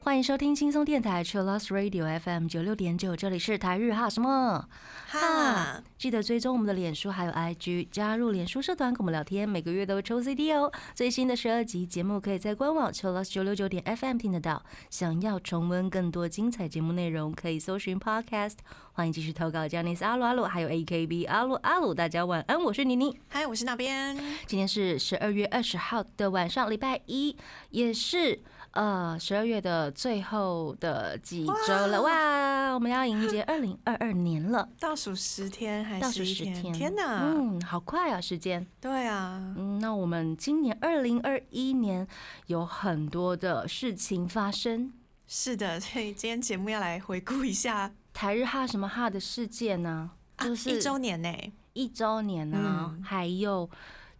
[0.00, 4.68] 欢迎收听轻松电台 c h i l l o s Radio FM 九六点九，这里是台日哈什么？
[5.08, 10.68] 哈，记得追踪我们的脸书还有 IG，加入脸书社团跟我们聊天，每个月都会抽 CD 哦。
[10.96, 14.60] 最新的十二集节目可以在官网 c h i l o 九六九点 FM 听得到。
[14.90, 18.56] 想要重温更多精彩节目内容，可以搜寻 Podcast。
[18.94, 21.94] 欢迎继续投稿 j a n i c e 阿鲁阿鲁，还有 AKB 阿鲁阿鲁。
[21.94, 23.16] 大家晚安，我是妮妮。
[23.28, 24.16] 嗨，我是那边。
[24.46, 27.36] 今天是十二月二十号的晚上，礼拜一，
[27.70, 28.40] 也是。
[28.72, 32.72] 呃，十二月的最后的几周了，哇！
[32.72, 36.72] 我们要迎接二零二二年了，倒数十天还是倒数十天？
[36.72, 38.66] 天哪，嗯，好快啊，时间。
[38.80, 42.08] 对啊，嗯，那我们今年二零二一年
[42.46, 44.90] 有很多的事情发生。
[45.26, 50.10] 是的，所以今天节目要来回顾一下台日哈什么哈的事件呢？
[50.38, 51.30] 就是一周年呢，
[51.74, 53.68] 一周年呢，还有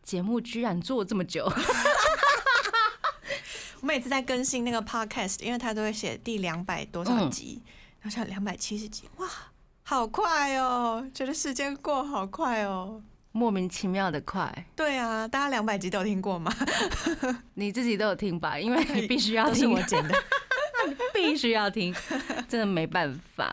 [0.03, 1.50] 节目居然做这么久。
[3.83, 7.61] 我每次在更新那个 podcast，因为他都会写第两百多少集，
[8.00, 9.28] 然后像两百七十集，哇，
[9.83, 11.05] 好快哦！
[11.12, 13.02] 觉得时间过好快哦，
[13.33, 14.66] 莫名其妙的快。
[14.77, 16.55] 对啊，大家两百集都有听过吗？
[17.55, 18.56] 你自己都有听吧？
[18.56, 20.14] 因为你必须要听，我剪的，
[21.12, 21.92] 必须要听，
[22.48, 23.52] 真的没办法。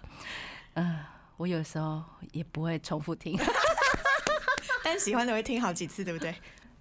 [0.75, 0.99] 嗯，
[1.37, 3.35] 我有时候也不会重复听，
[4.85, 6.35] 但喜欢的会听好几次，对不对？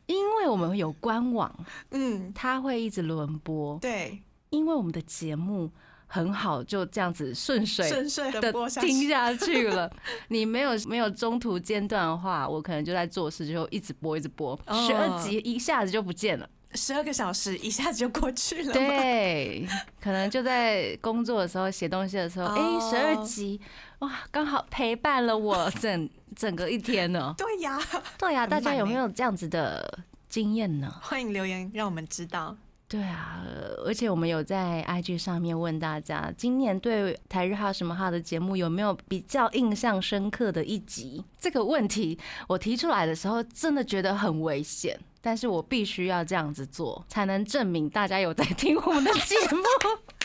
[0.08, 1.54] 因为我们有官网，
[1.90, 4.18] 嗯，它会一直轮播，对，
[4.50, 5.70] 因为我们的节目
[6.06, 9.90] 很好，就这样子顺水顺水的听下去了。
[10.28, 18.72] 你没有没有中途间断的话，我可能就在做事，就一直播一直播，十二集一下子就不见了，十二个小时一下子就过去了。
[18.72, 19.68] 对，
[20.00, 23.60] 可能就在工作的时候写东西的时候，哎，十二集
[24.00, 26.08] 哇，刚好陪伴了我整。
[26.36, 27.34] 整个一天呢？
[27.38, 27.80] 对呀，
[28.16, 30.94] 对呀，大家有没有这样子的经验呢？
[31.02, 32.56] 欢迎留言让我们知道。
[32.86, 33.42] 对啊，
[33.84, 41.24] 而且我们有在 IG 上面问大家，今年对台日哈什么哈的节目有没有比较印象深刻的一集？
[41.40, 49.62] 这个问题我提出来的时候，真的觉得很危险，但是我必须要这样子做，才能证明大家有在听我们的节目。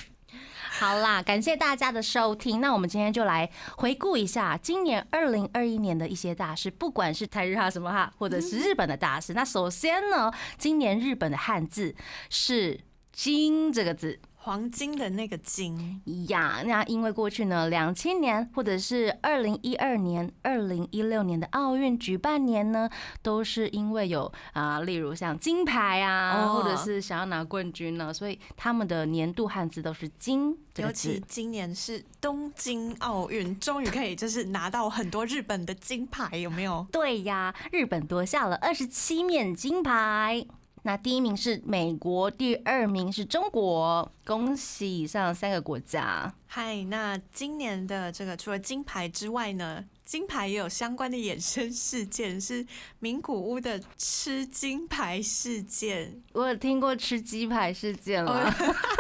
[0.84, 2.60] 好啦，感谢大家的收听。
[2.60, 9.34] 那我们今天就来回顾一下今年二零二一年的一些大事，不管是台日哈什么哈，或者是日本的大事。
[9.34, 11.96] 那首先呢，今年日本的汉字
[12.30, 12.82] 是
[13.14, 14.20] “金”这个字。
[14.44, 22.90] 黄金的那个金呀，那因为过去呢，两千年或者是二零一二年、二零一六年的奥运举办年呢，
[23.22, 30.58] 都是因为有啊，例如像金牌啊，或者是想要拿冠军呢，所以他们的年度汉字都是金。
[30.78, 36.86] 尤其今年是东京奥运，终于可以就是拿到很多日本的金牌，有没有？
[36.92, 40.46] 对呀，日本夺下了二十七面金牌。
[40.86, 46.34] 那第一名是美国，第二名是中国，恭喜以上三个国家。
[46.46, 52.68] 嗨，那今年的这个除了金牌之外呢，金牌也有相关的衍生事件，是
[53.00, 56.22] 名古屋的吃金牌事件。
[56.34, 58.54] 我有听过吃鸡排事件了，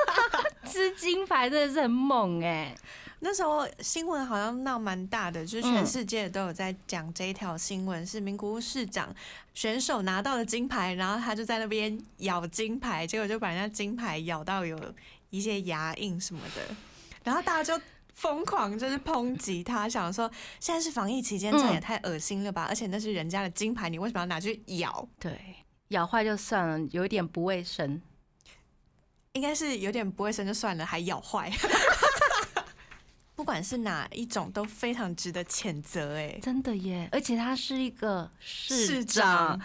[0.66, 2.74] 吃金牌真的是很猛哎。
[3.26, 9.16] 那时候新闻好像闹蛮大的，就是全世界都有在讲这一条新闻，是名古屋市长
[9.54, 14.78] 选手拿到了金牌，然后他就在那边咬金牌，结果就把人家金牌咬到有
[15.30, 16.76] 一些牙印什么的，
[17.24, 17.82] 然后大家就
[18.14, 20.30] 疯狂就是抨击他，想说
[20.60, 22.66] 现在是防疫期间，这也太恶心了吧！
[22.68, 25.08] 而且那是人家的金牌，你为什么要拿去咬？
[25.18, 25.40] 对，
[25.88, 28.02] 咬坏就算了，有一点不卫生，
[29.32, 31.50] 应该是有点不卫生就算了，还咬坏。
[33.36, 37.10] 不管是哪一种都非常值得谴责，哎，真的耶！
[37.12, 39.60] 而且他是一个市长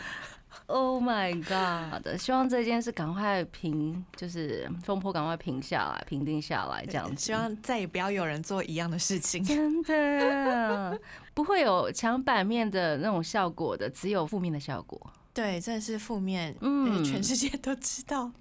[0.67, 2.19] ，Oh my God！
[2.19, 7.27] 希望这件事赶快平，就是风波赶快平下来，平定下来，这样子。
[7.27, 9.45] 希望再也不要有人做一样的事情。
[9.45, 10.99] 真的
[11.34, 14.98] 不会有抢版面的那种效果的，只有负面的效果。
[15.34, 18.33] 对，真的是负面，嗯，全世界都知道。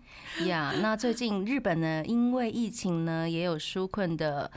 [0.46, 4.50] 呀，那最近日本呢，因为疫情呢，也有纾困的。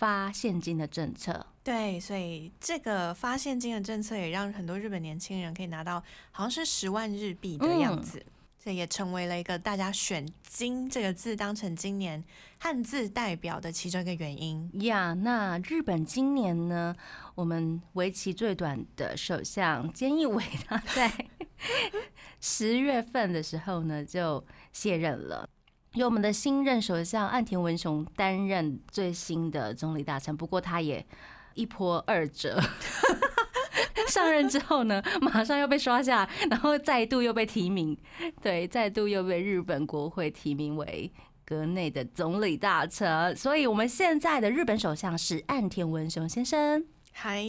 [0.00, 8.24] 发现金的政策，对，所以这个发现金的政策也让很多日本年轻人可以拿到好像是十万日币的样子，
[8.58, 12.24] 这也成为了一个大家选“金”这个字当成今年
[12.58, 15.12] 汉字代表的其中一个原因呀。
[15.12, 16.96] 那日本今年呢，
[17.34, 21.12] 我们为期最短的首相菅义伟他 在
[22.40, 24.42] 十月份的时候呢就
[24.72, 25.46] 卸任了。
[25.94, 31.04] 由我们的新任首相岸田文雄担任最新的总理大臣，不过他也
[31.54, 32.60] 一波二折，
[34.06, 37.96] 上任之后呢，马上又被刷下，然后再度又被提名，
[38.40, 41.12] 对，再度又被日本国会提名为
[41.44, 43.34] 阁内的总理大臣。
[43.34, 46.86] 所以，我们现在的日本首相是岸田文雄先生。
[47.12, 47.44] 嗨，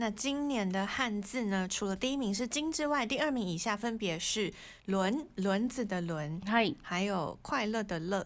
[0.00, 1.66] 那今年的汉字呢？
[1.66, 4.54] 除了第一名是金之外，第二名以下分别是
[4.84, 8.24] 轮轮子的轮，嗨，还有快乐的乐，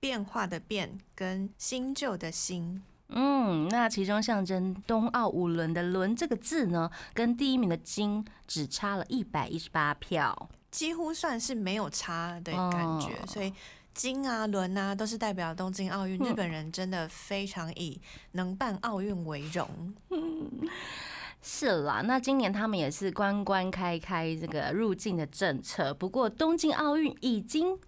[0.00, 2.82] 变化的变，跟新旧的新。
[3.10, 13.24] 嗯，那其中象征冬奥五轮的“轮”这个字呢，跟第一名的“金”只差了一百一十八票，几乎算是没有差的感觉。
[13.26, 13.52] 所以
[13.94, 16.18] 金啊、轮啊，都是代表东京奥运。
[16.18, 18.00] 日本人真的非常以
[18.32, 19.94] 能办奥运为荣。
[20.08, 20.50] 嗯，
[21.42, 22.00] 是啦。
[22.02, 27.78] 那今年他们也是关关开开这个入境的政策，不过东京奥运已经。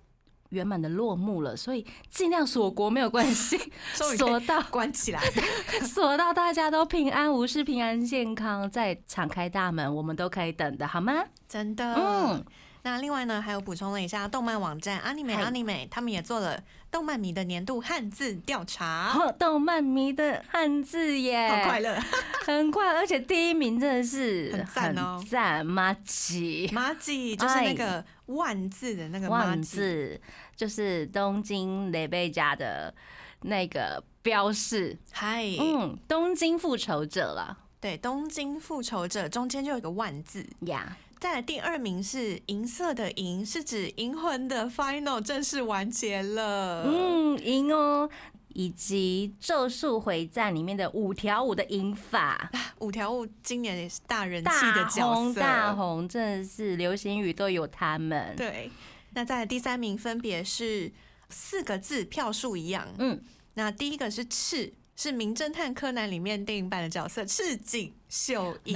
[0.50, 3.58] 圆满的落幕了，所以尽量锁国没有关系，
[3.92, 5.20] 锁到 关起来，
[5.82, 11.24] 锁到大家都平安无事、平安健康，再敞开大门，我们都可以等的，好吗？
[11.48, 12.44] 真的，嗯。
[12.86, 19.32] 那另外呢，还有补充了一下，动漫网站 Anime Anime 他们也做了动漫迷的年度汉字调查。
[19.38, 21.98] 动漫迷的汉字耶，好快乐，
[22.44, 30.20] 很快，而且第一名真的是很赞哦，赞马吉，马吉就是那个万字的那个万字，
[30.54, 32.94] 就是东京雷贝家的
[33.40, 34.94] 那个标示。
[35.10, 40.46] 嗨，嗯，东京复仇者了，对，东京复仇者中间就有个万字。
[40.66, 40.98] 呀。
[41.18, 46.84] 再来第二名是银色的银，是指银魂的 Final 正式完结了。
[46.86, 48.08] 嗯，银哦，
[48.48, 52.50] 以及咒术回战里面的五条悟的银法，
[52.80, 58.34] 五条悟今年也是大人气的角色，大红真的是流行语都有他们。
[58.36, 58.70] 对，
[59.14, 60.92] 那在第三名分别是
[61.30, 62.86] 四个字票数一样。
[62.98, 63.20] 嗯，
[63.54, 68.74] 那第一个是赤，是名侦探柯南里面电影版的角色赤井秀一，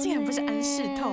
[0.00, 1.12] 竟然不是安室透。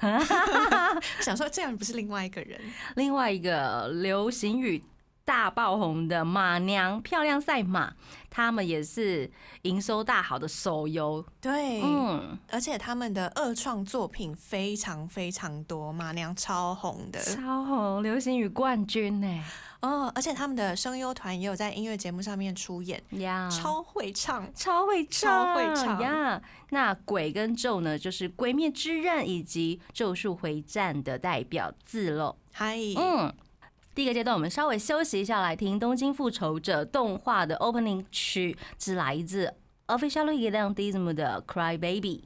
[1.20, 2.60] 想说这样不是另外一个人，
[2.96, 4.82] 另外一个流行语
[5.26, 7.92] 大爆红的马娘漂亮赛马，
[8.30, 9.28] 他们也是
[9.62, 11.22] 营收大好的手游。
[11.40, 19.44] 对，嗯，而且他们的二创作品非常非常多，马娘超红的，超红，流行语冠军呢。
[19.80, 26.40] 哦，而且他们的声优团也有在音乐节目上面出演呀，超会唱，超会唱，超会唱呀！
[26.70, 32.36] 那鬼跟咒呢，就是《鬼灭之刃》以及《咒术回战》的代表字喽。
[32.52, 33.32] 嗨，嗯，
[33.96, 39.54] 第一个阶段我们稍微休息一下，来听《东京复仇者》动画的 opening 曲，是来自
[39.86, 42.22] Official e l a n Disney 的《Cry Baby》。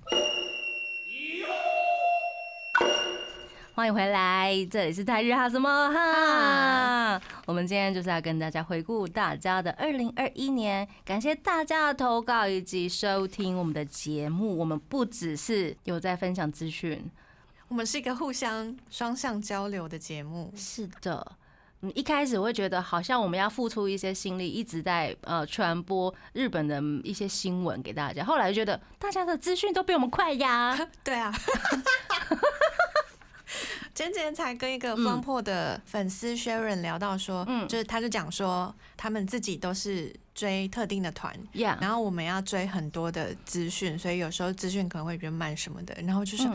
[3.73, 7.23] 欢迎回来，这里是台日哈什么哈？
[7.47, 14.59] 我们今天就是要跟大家回顾大家的二零二一年，感谢大家的投稿以及收听我们的节目。
[14.59, 17.09] 我们不只是有在分享资讯，
[17.69, 20.53] 我们是一个互相双向交流的节目。
[20.57, 21.37] 是的，
[21.83, 30.79] 嗯，一开始会觉得好像我们要付出一些心力，一直在呃传播日本的一些新闻给大家，后来觉得大家的资讯都比我们快呀。
[31.03, 31.33] 对啊。
[33.93, 46.49] 前几天才跟一个方破的粉丝 Sharon 聊到说，嗯，就是他就讲说，他们自己都是追特定的团，然后我们要追很多的资讯，所以有时候资讯可能会比较慢什么的，然后就是，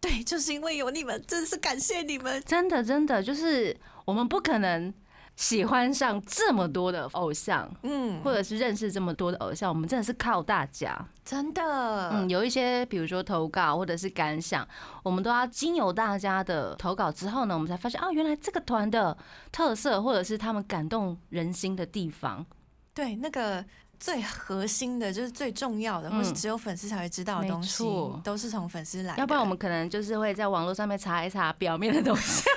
[0.00, 3.76] 对，就是因为有你们，真的是感谢你们，真的真的就是
[4.10, 4.92] 我们不可能。
[5.36, 14.68] 喜欢上这么多的偶像，嗯，或者是认识这么多的偶像，我们真的是靠大家，真的，嗯，有一些比如说投稿或者是感想，
[15.02, 19.16] 我们都要经由大家的投稿之后呢，我们才发现啊，原来这个团的
[19.50, 22.44] 特色或者是他们感动人心的地方，
[22.92, 23.64] 对，那个
[23.98, 27.82] 最核心的就是最重要的，或是只有粉丝才会知道的东西，
[28.22, 32.44] 都是从粉丝来，要不然我们可能就是会在网络上面查一查表面的东西。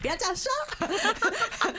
[0.00, 0.50] 不要这样说，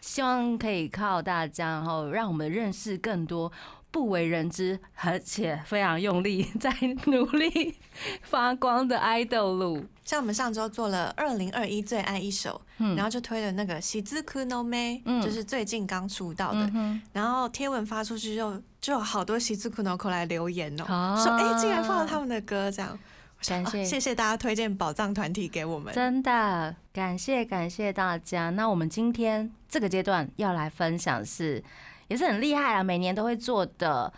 [0.00, 3.50] 希望可以靠大家，然后让我们认识更多
[3.90, 6.70] 不为人知，而且非常用力 在
[7.06, 7.76] 努力
[8.22, 9.84] 发光的爱豆路。
[10.04, 16.70] 像我们上周做了二零二一最爱一首，然后就推了那个喜之库诺妹，就是最近刚出道的，
[17.12, 22.98] 然后贴文发出去就就有好多喜之库诺口来留言哦，说哎，竟然放了他们的歌这样。
[23.46, 28.50] 感谢谢谢大家推荐宝藏团体给我们，真的感谢感谢大家。
[28.50, 31.62] 那我们今天这个阶段要来分享是，
[32.08, 34.12] 也是很厉害啊，每年都会做的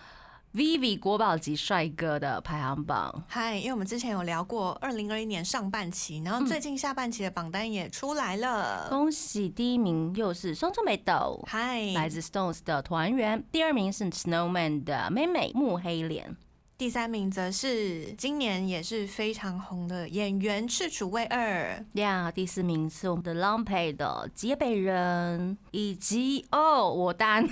[0.53, 3.25] Vivi 国宝级帅哥的排行榜。
[3.29, 8.89] 嗨，因为我们之前有聊过二零二一年上半期，然后最近下半期的榜单也出来了。
[8.91, 13.43] 恭喜第一名又是双春美斗，嗨，来自 Stones 的团员。
[13.51, 16.37] 第二名是 Snowman 的妹妹木黑莲。
[16.77, 21.87] 第三名则是今年也是非常红的演员赤楚卫二。
[21.93, 27.49] 呀，第四名是我们的 Long Pay 的杰北人，以及哦，我单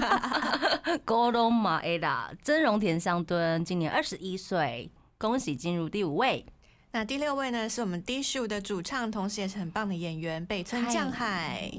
[1.06, 6.44] Golden 马 Ada 真荣田香敦，今年二十一岁，恭喜进入第五位。
[6.92, 11.72] 那第六位呢，是我们低数的主唱，同时也是很棒的演员北村匠海。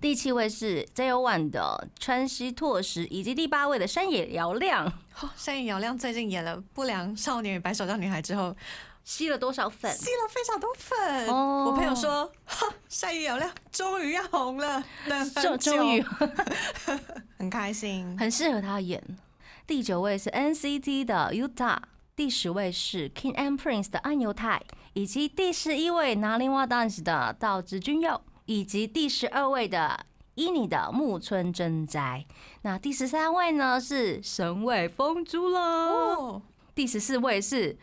[0.00, 4.86] 第七位是 J O ONE 的川西拓实，以及第八位的山野遥亮。
[5.20, 8.56] 哦，山野遥亮最近演了《不良少年与白手杖女孩》之后，
[9.04, 9.92] 吸了多少粉？
[9.94, 11.26] 吸了非常多粉。
[11.28, 16.04] 哦我朋友说，哈，山野遥亮终于要红了，等终很终于
[17.38, 18.16] 很开心。
[18.18, 19.02] 很适合他演。
[19.66, 21.78] 第九位是 NCT 的 Utah，
[22.16, 24.62] 第十位是 King and Prince 的安由泰，
[24.94, 30.04] 以及第十一位拿林瓦 dance 的道之君佑，以及第十二位的
[30.34, 32.26] 伊尼的木村真哉。
[32.62, 36.42] 那第十三位呢是神尾风珠了，哦，
[36.74, 37.78] 第十四位是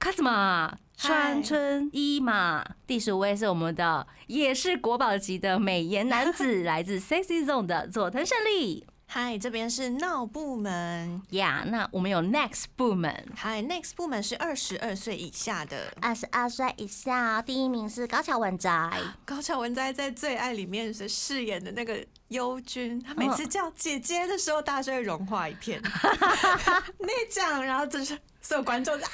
[0.00, 8.84] 卡兹玛川村一马，第十五位是我们的也是国宝级的美颜男子， 来自 Sexy Zone 的佐藤胜利。
[9.14, 11.20] 嗨，这边是闹部门。
[11.32, 15.92] 呀那我们有 Next 部门，嗨，Next 部门是二十二岁以下的。
[16.00, 18.90] 二十二岁以下，第一名是高桥文哉。
[19.26, 25.78] 高桥文哉在《最爱》里面是饰演的那个优君，他每次叫姐姐的时候，大家就会融化一片。
[26.98, 29.10] 那讲，然后就是所有观众就啊，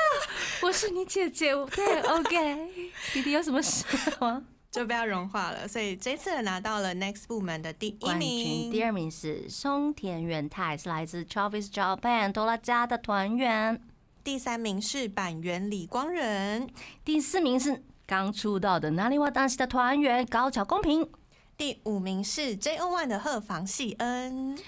[0.64, 2.70] 我是你姐姐，对，OK。
[3.12, 3.84] 弟弟有什么事
[4.18, 4.42] 吗？
[4.74, 5.68] 就被他融化了。
[5.68, 8.72] 所以这次拿到了 Next 部门的第一冠军，名。
[8.72, 13.80] 第二名是松田元太，是来自 Travis Japan 多拉家的团员。
[14.24, 16.68] 第三名是板垣李光仁，
[17.04, 21.08] 第四名是刚出道的哪里哇当时的团员高桥公平。
[21.56, 24.58] 第五名是 JO One 的鹤房系恩。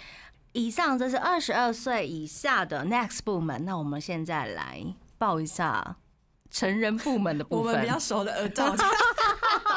[0.52, 5.96] 以上这是二十二岁以下的 Next 部门，那我们现在来报一下
[6.50, 7.66] 成人部门的部分。
[7.72, 8.74] 我们比较熟的耳罩，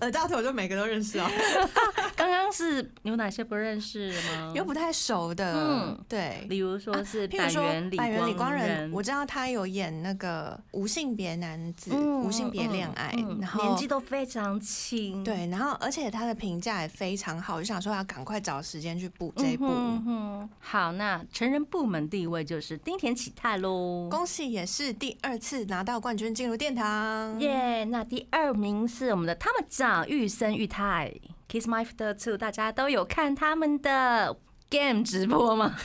[0.00, 1.26] 耳 大头就每个都认识哦，
[2.16, 4.52] 刚刚是有哪些不认识的吗？
[4.54, 6.46] 有不太熟的，嗯对。
[6.48, 7.62] 比如说是譬如说
[7.96, 19.66] 板垣李光仁仁，，我知道他有演那个无性别男子、嗯无性别恋爱，嗯嗯然后年纪都非常轻，对，然后而且他的评价也非常好，我就想说要赶快找时间去补这一部。
[19.68, 24.08] 嗯哼好，那成人部门第一位就是丁田启泰喽。
[24.10, 27.38] 恭喜也是第二次拿到冠军，进入殿堂。
[27.40, 31.12] 耶那第二名是我们的他们长玉生玉泰
[31.48, 34.36] ，Kiss My Foot Two，大家都有看他们的
[34.70, 35.76] game 直播吗？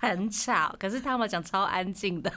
[0.00, 2.32] 很吵，可是他们讲超安静的。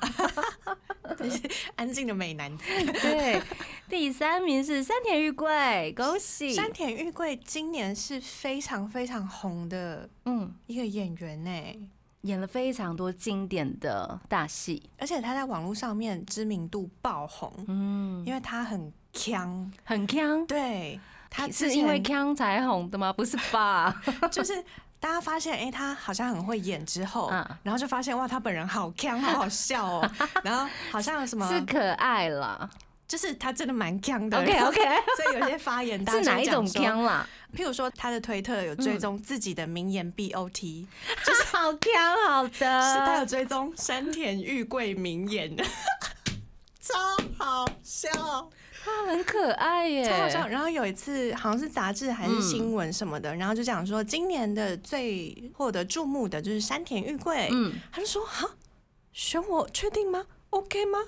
[1.76, 2.64] 安静的美男子
[3.02, 3.42] 对，
[3.90, 6.54] 第三名是山田裕贵，恭喜。
[6.54, 11.90] 山田裕贵今年是非常非常红的嗯，一个演员呢，
[12.22, 14.90] 演了非常多经典的大戏。
[14.98, 21.00] 而且他在网络上面知名度爆红，嗯，因为他很强，很强，对
[21.30, 23.12] 他之是因为前强才红的吗？
[23.14, 24.02] 不是吧？
[24.32, 24.64] 就是
[25.00, 30.12] 大家发现，哎、他好像很会演之后，嗯然后就发现哇，他本人好强，好好笑哦。
[30.44, 32.70] 然后好像有什么，是可爱啦。
[33.12, 34.40] 就是他真的蛮强的。
[34.40, 34.80] OK OK，
[35.22, 36.66] 所以有些发言大家是哪一种？
[36.66, 37.28] 强啦？
[37.54, 40.86] 譬如说，他的推特有追踪自己的名言 BOT，
[41.26, 42.66] 就是好强，好的是
[43.06, 43.26] 他有。
[43.26, 45.54] 追踪山田玉贵名言，
[46.80, 46.94] 超
[47.38, 48.10] 好笑。
[48.84, 50.48] 他很可爱耶，超好笑。
[50.48, 58.50] 然后有一次好像是杂志还是新闻什么的，然后就讲说今年的最获得注目的就是山田裕贵，嗯，他就说哈，
[59.12, 61.00] 选我确定吗？OK 吗？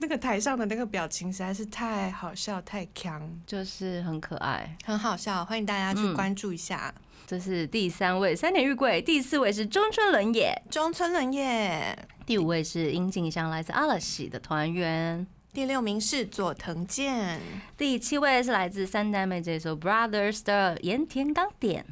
[0.00, 4.76] 那个台上的那个表情实在是太好笑，太强，就是很可爱。
[4.84, 6.14] 很好笑，欢迎大家去嗯。
[6.14, 6.92] 关注一下。
[7.26, 15.26] 这是第三位三田玉贵，第四位是中村伦也，中村伦也，第五位是樱井香，来自阿拉西的团员。
[15.52, 17.38] 第六名是佐藤健，
[17.76, 21.84] 第七位是来自三代妹这首 Brothers 的盐田刚典，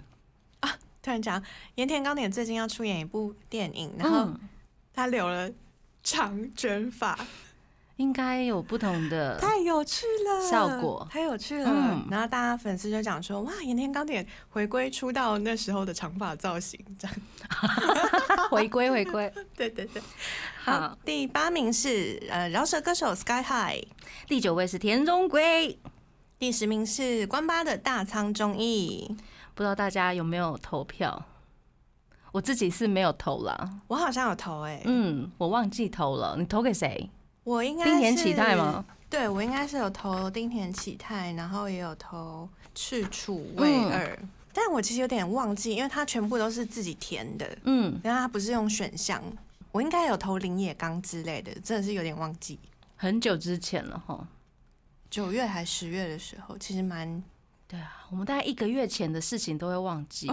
[1.02, 1.42] 突然讲
[1.74, 4.40] 盐田刚典最近要出演一部电影，然后嗯，
[4.94, 5.50] 他留了
[6.02, 7.18] 长卷发，
[7.99, 11.69] 应该有不同的太有趣了，效果太有趣了。
[11.69, 17.17] 嗯然后大家粉丝就讲说，哇，盐田刚典回归出道那时候的长发造型，这样。
[18.50, 19.33] 回 归回归。
[19.57, 20.00] 对对对。
[20.64, 23.85] 好好，第八名是呃饶舌歌手 Sky High，
[24.28, 25.76] 第九位是田中圭，
[26.38, 29.17] 第十名是关八的大仓忠义。
[29.57, 31.25] 不知道大家有没有投票？
[32.31, 36.37] 我自己是没有投了，我好像有投哎、嗯，我忘记投了。
[36.38, 37.11] 你投给谁？
[37.49, 38.85] 我应该丁田是启泰吗？？
[39.09, 44.07] 对，我应该是有投丁田启泰，然后也有投赤楚卫二。
[44.21, 49.23] 嗯但我其实有点忘记，因为它全部都是自己填的，嗯，然后它不是用选项。
[49.71, 52.59] 我应该有投林野刚之类的，真的是有点忘记。
[52.97, 54.26] 很久之前了哈。
[55.09, 57.23] 九月还十月的时候，其实蛮
[57.69, 60.26] 对啊，我们大概一个月前的事情都会忘记，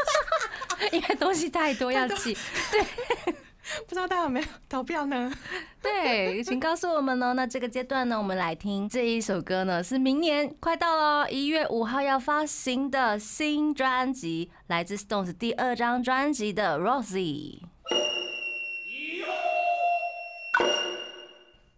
[0.90, 2.34] 因为东西太多 要记。
[3.88, 5.32] 不知道大家有没有投票呢？
[5.80, 7.32] 对，请告诉我们哦。
[7.34, 17.60] 那这个阶段呢，我们来听这一首歌呢，是明年快到了一月五号要发行的新专辑，来自 Stones 第二张专辑的《Rosie》。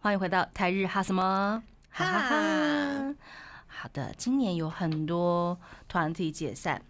[0.00, 1.62] 欢迎回到台日哈什么？
[1.90, 3.14] 哈哈哈。
[3.66, 5.58] 好的，今年有很多
[5.88, 6.82] 团体解散。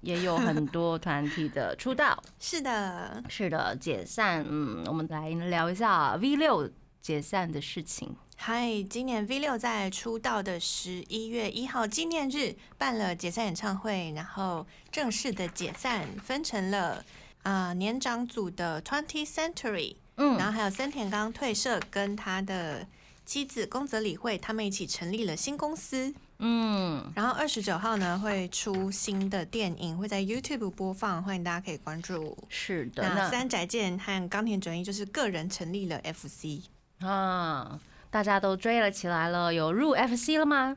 [0.00, 4.44] 也有很多团体的出道， 是的，是的，解散。
[4.48, 8.16] 嗯，我们来聊一下 V 六解散的事情。
[8.36, 17.04] 嗨，今年 V 六在出道的十一月一号纪念日办了解散演唱会，然后正式的解散，分成了
[17.42, 22.86] 啊年长组的 Twenty Century，嗯，然后还有森田刚退社，跟他的
[23.26, 26.14] 妻子宫泽理惠他们一起成立了新公司。
[26.42, 32.36] 嗯，然后二十九号呢会出新的电影，会在 YouTube 播放，欢迎大家可以关注。
[32.48, 36.62] 是的，那三宅健和冈田准一就是个人成立了 FC
[37.00, 37.78] 啊，
[38.10, 39.52] 大家都追了起来了。
[39.52, 40.76] 有入 FC 了吗？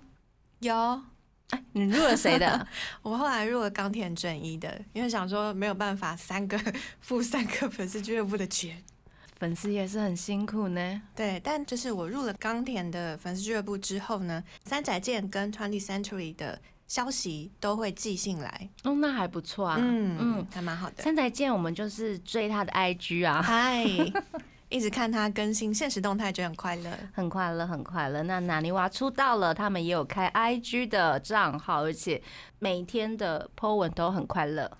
[0.59, 1.01] 有，
[1.51, 2.67] 哎，你入了谁的？
[3.01, 6.59] 我后来入了冈田准一的，因为想说没有办法三个
[6.99, 8.83] 付三个粉丝俱乐部的钱。
[9.43, 11.01] 粉丝也是很辛苦呢。
[11.13, 16.57] 对，但就是我入了冈田的粉丝俱乐部之后呢，三宅健跟 Twenty Century 的
[16.87, 18.69] 消息都会寄信来。
[18.85, 19.75] 哦，那还不错啊。
[19.77, 21.03] 嗯嗯，还蛮好的。
[21.03, 23.83] 三宅健，我们就是追他的 IG 啊，嗨，
[24.69, 28.23] 一直看他更新现实动态，觉得很快乐，很快乐，很快乐。
[28.23, 32.23] 那纳尼娃出道了，他们也有开 IG 的账号，而且
[32.59, 34.71] 每天的 po 文都很快乐。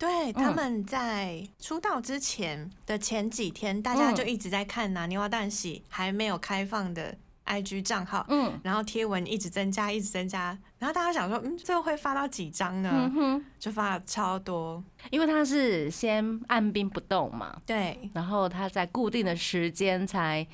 [0.00, 13.10] 对，他们在出道之前的前几天，大家就一直在看拿泥娃蛋喜还没有开放的 IG 账号，嗯，然后贴文一直增加，一直增加，然后大家想说，嗯，最后会发到几张呢？
[13.58, 20.46] 就发了超多，因为他是先按兵不动嘛，对，然后他在固定的时间才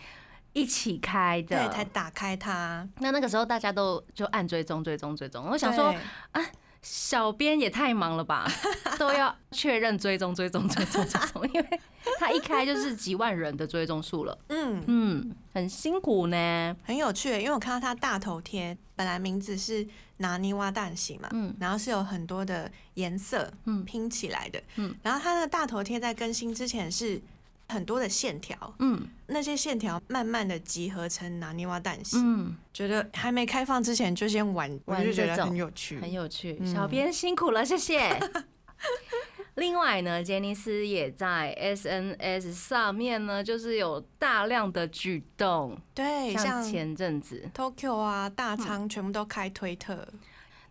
[0.54, 2.84] 一起开的，对，才打开它。
[2.98, 5.46] 那那个时候大家都就按追踪，追踪，追踪。
[5.48, 5.94] 我想说，
[6.32, 6.42] 啊。
[6.82, 8.46] 小编也太忙了吧，
[8.98, 11.80] 都要确认追踪追踪追踪追踪，因为
[12.18, 14.38] 他一开就是几万人的追踪数了。
[14.48, 17.30] 嗯嗯，很辛苦呢，很有趣。
[17.30, 19.86] 因为我看到他大头贴，本来名字是
[20.18, 27.20] 拿泥挖蛋洗嘛，嗯，然后是有很多的颜色嗯拼起来的，嗯，然后他的大头贴在更新之前是。
[27.68, 36.64] 很多的线条，嗯，那些线条慢慢的集合成拿泥瓦蛋形，嗯，觉得还没开放之前就先玩，我就觉得很有趣，很有趣。
[36.64, 38.18] 小编辛苦了，谢谢。
[39.56, 47.50] 另外呢，杰尼斯也在 SNS 上面呢，就是有大量的举动，对，像前阵子。
[47.54, 50.06] Tokyo 啊、大仓全部都开推特，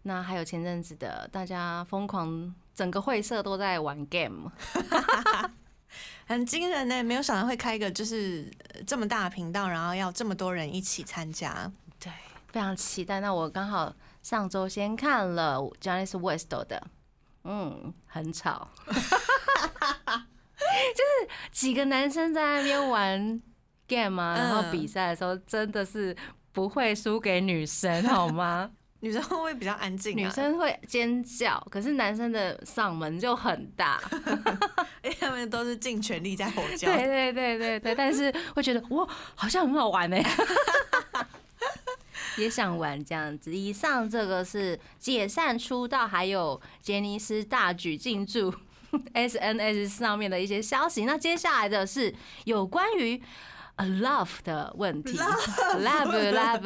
[0.03, 4.51] 那还有前阵子的大家疯狂，整个会社都在玩 game。
[6.25, 8.49] 很惊人呢，没有想到会开一个就是
[8.85, 12.11] 这么大的频道，然后要这么多人一起参加，对，
[12.51, 13.19] 非常期待。
[13.19, 16.87] 那我刚好上周先看了 Janice West 的，
[17.43, 19.15] 嗯，很吵， 就是
[21.51, 23.41] 几个男生在那边玩
[23.87, 26.15] game 啊，然后比赛的时候真的是
[26.51, 28.71] 不会输给女生，好吗？
[29.01, 34.01] 女生会比较安静，女生会尖叫，可是男生的嗓门就很大，
[35.25, 36.91] 他们都是尽全力在吼叫。
[36.93, 40.17] 对对对对对，但是会觉得哇，好像很好玩呢，
[42.37, 43.55] 也想玩这样子。
[43.55, 48.53] 以上这个是解散出道，还有杰尼斯大举进驻
[49.13, 51.05] SNS 上面的一些消息。
[51.05, 53.21] 那接下来的是有关于。
[53.77, 56.61] A love 的问题，love love，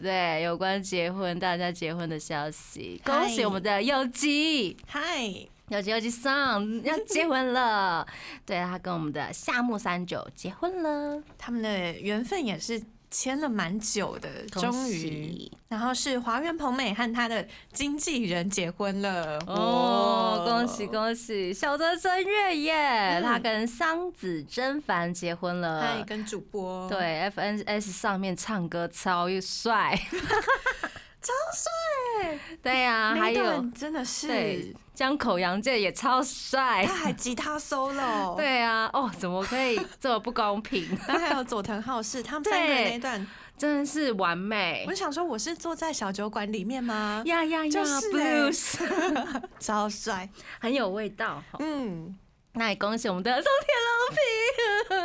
[0.00, 8.06] 对，有关结婚，大家结婚的消息，恭喜我们的有吉，嗨，有吉有吉桑要结婚了，
[8.46, 12.82] 对他跟我们的夏目三九结婚了，他们的缘分也是。
[13.10, 29.96] 签了蛮久的，终于，然后是华原朋美和他的经纪人结婚了，哦，恭喜恭喜，小泽真月耶，他跟桑子真凡结婚了，他也跟主播，对，FNS 上面唱歌超帅，
[31.22, 34.74] 超帅，对呀，还有真的是。
[34.94, 40.88] 江口洋介也超帅，他还吉他 solo，对啊，啊，哦，怎么可以这么不公平？
[41.08, 43.26] 然后还有佐藤浩市，他们三个人那一段，
[43.58, 44.96] 真的是完美我就。
[44.96, 47.22] 想说，我是坐在小酒馆里面吗？
[47.26, 50.28] 呀呀呀就是欸，blues 超帅，
[50.60, 51.42] 很有味道。
[51.58, 52.16] 嗯，
[52.54, 55.00] 那也恭喜我们的松田龙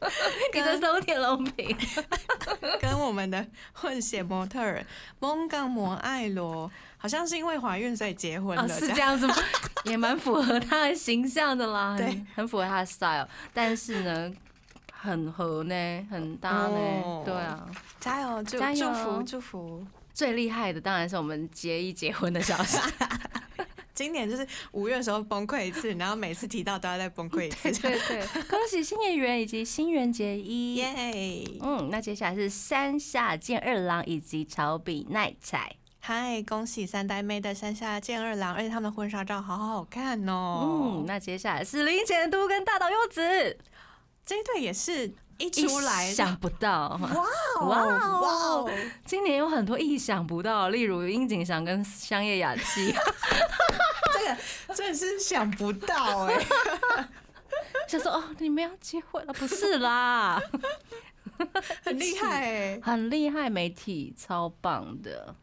[0.00, 1.76] 平，你的松田龙平，
[2.80, 4.84] 跟我们的混血模特儿
[5.18, 9.34] 蒙冈摩爱罗，好像是因为怀孕所以结婚哦，了，是这样子吗？
[9.84, 13.26] 也蛮符合他的形象的啦，对很，很符合他的 style。
[13.52, 14.32] 但是呢，
[14.92, 17.66] 很合呢，很搭呢，哦对啊。
[18.00, 19.86] 加油，祝加油祝福祝福。
[20.12, 22.78] 最厉害的当然是我们结一结婚的消息，
[23.94, 30.74] 今年就是五月的时候崩溃一次，然后每次提到都要再崩溃一次 对，对对，恭喜新演员以及新垣结衣。
[30.74, 31.44] 耶！
[31.62, 35.76] 嗯，那接下来是山下健二郎以及草比奈彩。
[36.00, 40.98] 嗨，恭喜三代妹的山下健二郎，而且他们的婚纱照好好看哦。
[41.00, 43.56] 嗯，那接下来是林前都跟大岛优子，
[44.26, 48.70] 这一对也是一出来就想不到，哇哇哇哦哦！
[49.04, 52.92] 今年有很多意想不到，例如樱井翔跟香叶雅纪，
[54.14, 56.46] 这个真的是想不到哎、
[57.88, 60.40] 想说哦，你们要结婚了，不是啦，
[61.84, 65.34] 很厉害哎、很厉害，媒体超棒的。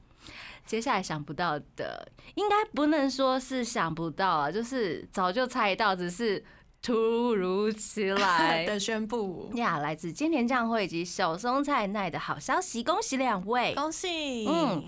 [0.63, 6.41] 接下来想不到的，应该不能说是想不到啊，就是早就猜到，只是
[6.81, 8.65] 突如其来。
[8.67, 13.73] 的宣布，呀，来自今年将会以及小松菜奈的好消息，恭喜两位！
[13.75, 14.47] 恭喜！
[14.47, 14.83] 嗯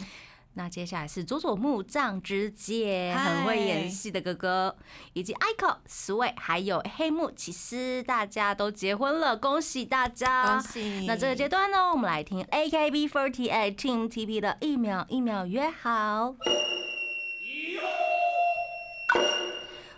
[0.55, 4.75] 那接下来是佐佐木藏之介，很会演戏的哥哥，
[5.13, 10.45] 以及 Ico、Sway 还有黑木启司，大家都结婚了，恭喜大家！
[10.45, 11.05] 恭喜！
[11.07, 16.35] 那这个阶段呢，我们来听 AKB48 Team TP 的一秒一秒约好。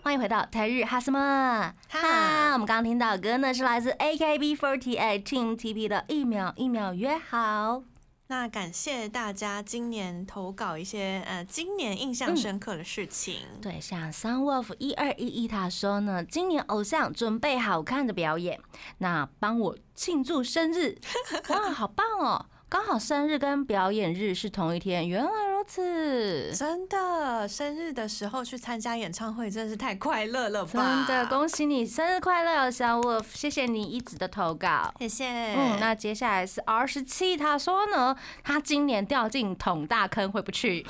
[0.05, 2.51] 欢迎回到台日哈斯曼哈？
[2.53, 7.81] 我们刚刚听到的歌呢，是来自 AKB48 Team TP 的一秒一秒约好。
[8.27, 13.47] 那感谢大家今年投稿一些呃今年印象深刻的事情。
[13.59, 18.59] 对，像 Sunwolf 一二一一他说呢，今年偶像准备好看的表演，
[18.99, 20.99] 那帮我庆祝生日，
[21.49, 22.45] 哇，好棒哦！
[22.75, 26.53] 刚好生日跟表演日是同一天，原来如此。
[26.53, 31.05] 真的，生日的时候去参加演唱会，真是太快乐了吧！
[31.07, 33.23] 真的，恭喜你生日快乐，小 wolf！
[33.33, 34.93] 谢谢你一直的投稿。
[34.99, 35.25] 谢谢。
[35.53, 40.85] 嗯，那接下来是 R 十七，他说呢，他今年掉进桶大坑回不去，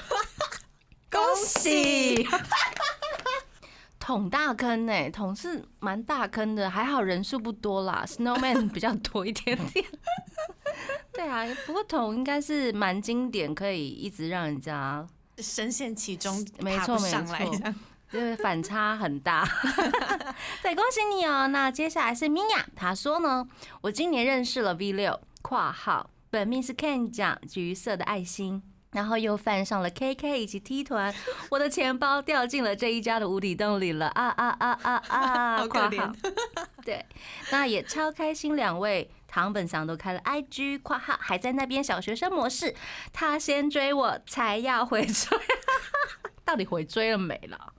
[1.11, 2.27] 恭喜！
[3.99, 9.85] 桶大坑呢、桶是蛮大坑的，还好人数不多啦，Snowman 比较多一点点。
[11.15, 15.06] 对啊，不过桶应该是蛮经典，可以一直让人家
[15.38, 17.75] 深陷其中，没错没错上来这样
[18.12, 19.47] 就是反差很大。
[20.62, 21.47] 对，恭喜你哦。
[21.47, 23.47] 那接下来是米娅，她说呢，
[23.82, 28.62] 我今年认识了 V 六（括号本命是 Ken 奖橘色的爱心）。
[28.91, 31.13] 然后又犯上了 KK 以及 T 团，
[31.49, 35.58] 我的钱包掉进了这一家的无底洞里了啊啊啊啊啊！
[35.60, 36.13] 好可怜括号
[36.86, 37.06] 对，
[37.51, 42.73] 那也超开心，两位唐本祥都开了 IG（ 括号还在那边小学生模式），
[43.11, 45.37] 他先追我才要回追，
[46.45, 47.73] 到底回追了没了？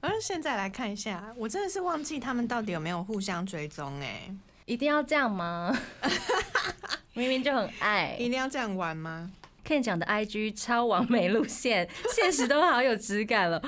[0.00, 4.28] 而 现在来看一下，我真的是忘记他们到底有没有互相追踪哎、
[4.64, 5.72] 一定要这样吗？
[7.14, 8.16] 明明就很爱。
[8.18, 9.30] 一定要这样玩吗？
[9.66, 13.58] Ken 讲的 IG 超完美路线，现实都好有质感了。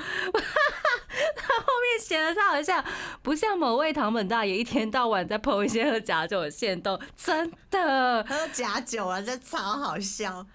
[1.35, 2.83] 他后面写的他好像，
[3.21, 10.45] 不像某位堂本大爷一天到晚在 PO 一些喝假酒的线动，真的喝假酒啊，这超好笑。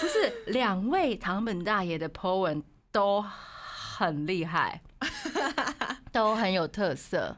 [0.00, 4.80] 不是两位堂本大爷的 PO 文都很厉害，
[6.10, 7.36] 都很有特色。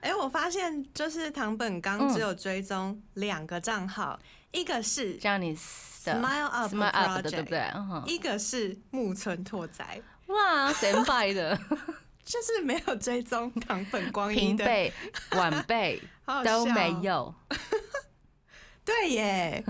[0.00, 4.18] 哎、我发现就是唐本刚只有追踪两个账号，
[4.50, 5.54] 一个是这样你
[6.04, 7.58] 的 Smile Up Smile Up 的对不对？
[7.74, 11.58] 嗯一个是木村拓哉，哇，神拜的
[12.24, 14.92] 就是没有追踪唐本光一的，平辈
[15.32, 16.00] 晚辈
[16.44, 17.34] 都笑没有。
[18.82, 19.64] 对耶，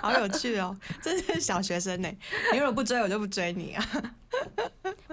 [0.00, 0.74] 好有趣哦！
[1.02, 2.08] 真是小学生呢。
[2.52, 3.84] 你如果不追，我就不追你啊。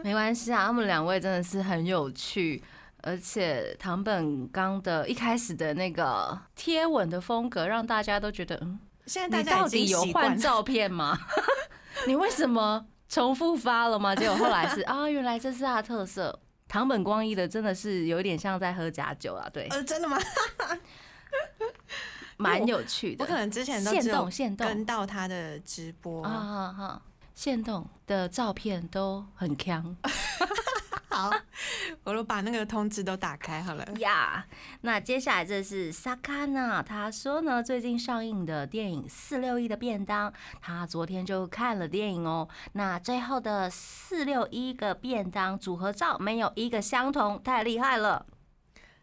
[0.01, 2.63] 没关系啊，他们两位真的是很有趣，
[3.01, 11.17] 而且唐本刚的一开始的那个贴吻的风格，让大家都觉得，嗯，现在你大家到底有换照片吗？
[12.05, 14.15] 你为什么重复发了吗？
[14.15, 16.37] 结果后来是啊，原来这是他的特色。
[16.67, 20.17] 唐本光一的真的是有点像在喝假酒啊，对，呃，真的吗？
[22.37, 23.23] 蛮有趣的。
[23.23, 27.01] 我可能之前都现只有动现动跟到他的直播，啊啊啊！
[27.33, 29.95] 现动的照片都很强，
[31.17, 31.31] 好，
[32.05, 33.83] 我都把那个通知都打开好了。
[33.97, 34.45] 呀，
[34.81, 40.29] 那接下来这是 Sakana，他说呢，最近上映的电影《四六一的便当》，
[40.61, 42.47] 他昨天就看了电影哦。
[42.73, 48.23] 那最后的四六一个便当组合照没有一个相同，太厉害了。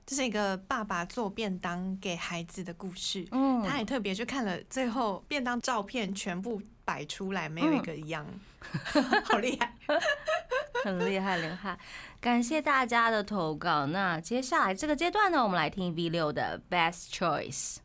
[0.07, 3.27] 这是一个爸爸做便当给孩子的故事。
[3.33, 8.27] 嗯，他也特别去看了，最后便当照片全部摆出来，没有一个一样，
[9.25, 9.73] 好厉害。
[10.85, 11.79] 很厉害，厉害！
[12.21, 13.87] 感谢大家的投稿。
[13.87, 17.77] 那接下来这个阶段呢，我们来听 V 六的 Best Choice。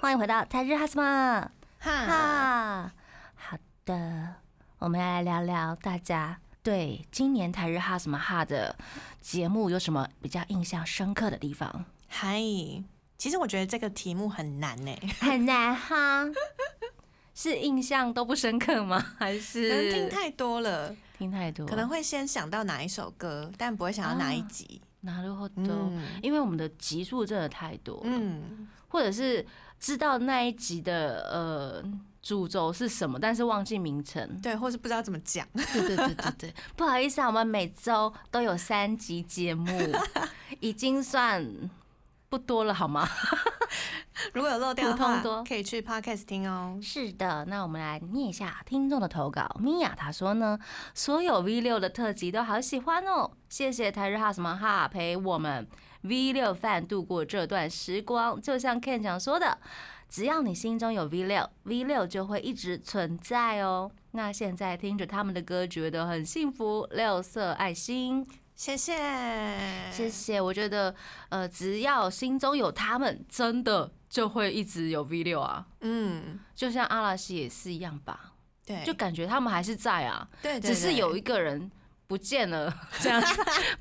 [0.00, 2.92] 欢迎回到台日哈什么哈？
[3.34, 4.36] 好的，
[4.78, 8.74] 我们来聊聊大家对今年台日哈什么哈的
[9.20, 11.84] 节目有什么比较印象深刻的地方？
[12.08, 12.38] 嗨，
[13.16, 16.24] 其实我觉得这个题目很难呢，很难哈。
[17.34, 19.04] 是印象都不深刻吗？
[19.18, 24.80] 还是可能听太多了，听太多，可能会先想到哪一首歌，但不会想到哪一集。
[25.00, 29.44] 哪路后都，因为我们的集数真的太多，嗯，或者是
[29.78, 31.84] 知道那一集的呃
[32.22, 35.46] 主轴是什么，但是忘记名称，对，或是不知道怎么讲。
[35.52, 39.68] 对对对对对， 不好意思啊，我们每周都有三集节目，
[40.60, 41.44] 已经算
[42.34, 43.08] 不多了，好吗？
[44.32, 46.76] 如果有漏掉的话，可以去 podcast 听哦。
[46.82, 49.48] 是的，那我们来念一下听众的投稿。
[49.60, 50.58] 米娅她说呢，
[50.94, 55.68] 所有 V 六的特辑都好喜欢哦，谢谢台日哈什么哈陪我们
[56.02, 58.40] V 六饭度过这段时光。
[58.40, 59.58] 就像 Ken 讲说的，
[60.08, 63.92] 只要你心中有 V 六，V 六就会一直存在哦。
[64.10, 66.88] 那现在听着他们的歌，觉得很幸福。
[66.90, 68.26] 六色爱心。
[68.54, 68.96] 谢谢，
[69.92, 70.40] 谢谢。
[70.40, 70.94] 我觉得，
[71.28, 75.66] 呃，只要心中有他们，真的就会一直有 V 六啊。
[75.80, 78.32] 嗯，就像阿拉西也是一样吧。
[78.64, 80.26] 对，就感觉他们还是在啊。
[80.40, 81.70] 对，只是有一个人
[82.06, 83.22] 不见了， 这样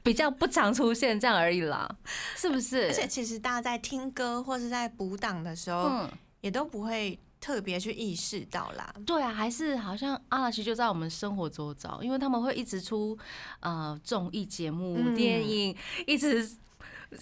[0.02, 1.90] 比较不常出现这样而已啦，
[2.36, 2.88] 是不是？
[2.88, 6.10] 而且其实大家在听歌或是在补档的时候，
[6.42, 7.18] 也都不会。
[7.44, 13.18] 特别去意识到啦，对啊，还是好像阿拉奇就在我们生活周遭，因为他们会一直出
[13.60, 15.76] 呃综艺节目、电影，
[16.08, 16.50] 一直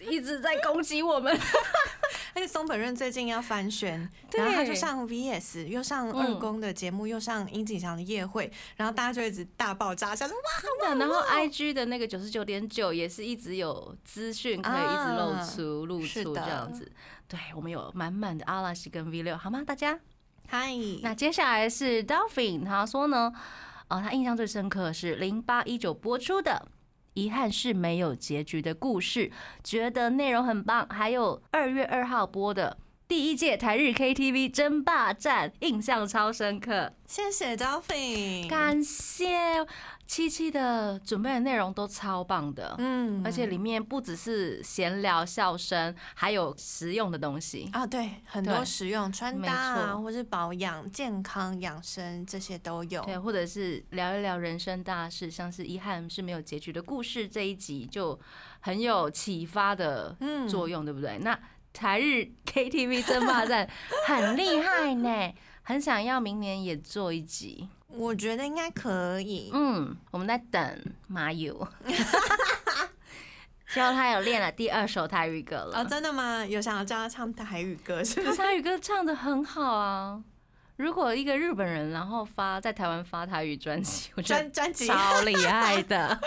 [0.07, 1.35] 一直在攻击我们。
[2.33, 10.41] 而且松本润最近要翻宣，然后他就上 VS，又上二宫的节目，又上殷景祥的夜会，然后大家就一直大爆炸，想说哇，
[10.87, 11.05] 真的。
[11.05, 16.89] 然后 IG 的那个九十九点九也是一直有资讯可以一直露出、露出这样子。
[17.27, 19.63] 对我们有满满的阿拉西跟 V 六，好吗？
[19.65, 19.99] 大家。
[20.51, 23.31] 嗨，那接下来是 Dolphin，他说呢，
[23.87, 26.67] 啊，他印象最深刻是零八一九播出的，
[27.13, 29.31] 遗憾是没有结局的故事，
[29.63, 30.85] 觉得内容很棒。
[30.89, 36.91] 还有二月二号播的第一届台日 KTV 争霸战，印象超深刻。
[37.07, 39.65] 谢谢 Dolphin，感谢。
[40.11, 47.69] 七七的准备的内容都超棒的，嗯，而且里面不只是闲聊、笑声，还有实用的东西。
[47.71, 58.19] 啊，对，很多实用穿搭啊，或是保养、健康、养生这些都有，对，或者是聊一聊人生大事，像是遗憾是没有结局的故事这一集就
[58.59, 60.17] 很有启发的
[60.49, 61.19] 作用，对不对？
[61.19, 61.39] 那
[61.71, 63.65] 台日 KTV 争霸战
[64.05, 67.69] 很厉害呢，很想要明年也做一集。
[67.90, 69.50] 我觉得应该可以。
[69.52, 71.66] 嗯，我们在等马友，
[73.68, 75.78] 希望他有练了第二首台语歌了。
[75.78, 76.44] 哦，真的吗？
[76.44, 78.02] 有想要叫他唱台语歌？
[78.04, 80.22] 是他台语歌唱的很好啊。
[80.76, 86.20] 如果一个日本人然后发在台湾发台语专辑， 我觉得专辑超厉害的。